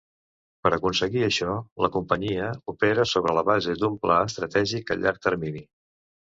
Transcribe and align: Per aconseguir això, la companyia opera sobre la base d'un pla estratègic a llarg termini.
Per 0.63 0.69
aconseguir 0.77 1.21
això, 1.27 1.57
la 1.85 1.91
companyia 1.97 2.49
opera 2.75 3.07
sobre 3.11 3.37
la 3.41 3.45
base 3.53 3.79
d'un 3.85 4.03
pla 4.07 4.21
estratègic 4.33 4.93
a 4.93 5.01
llarg 5.05 5.25
termini. 5.31 5.67